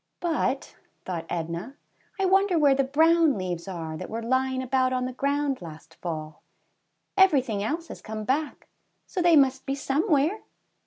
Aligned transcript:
'^But," 0.19 0.73
thought 1.05 1.27
Edna, 1.29 1.75
wonder 2.19 2.57
where 2.57 2.73
the 2.73 2.83
brown 2.83 3.37
leaves 3.37 3.67
are 3.67 3.95
that 3.97 4.09
were 4.09 4.23
lying 4.23 4.63
about 4.63 4.93
on 4.93 5.05
the 5.05 5.13
ground 5.13 5.61
last 5.61 5.93
fall. 6.01 6.41
Everything 7.15 7.61
else 7.61 7.87
has 7.89 8.01
come 8.01 8.23
back, 8.23 8.67
so 9.05 9.21
they 9.21 9.35
must 9.35 9.67
be 9.67 9.75
somewhere." 9.75 10.39